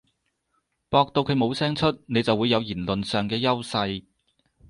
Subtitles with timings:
[0.89, 4.03] 駁到佢冇聲出，你就會有言論上嘅優勢